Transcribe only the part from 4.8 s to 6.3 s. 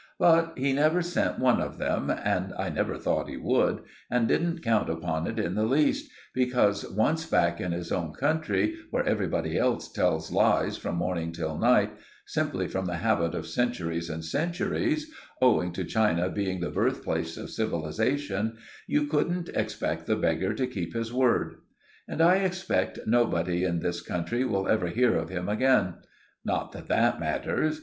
upon it in the least,